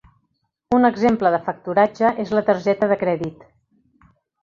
Un 0.77 0.89
exemple 0.89 1.33
de 1.35 1.41
factoratge 1.51 2.11
és 2.25 2.35
la 2.39 2.45
targeta 2.51 2.93
de 2.93 3.01
crèdit. 3.07 3.49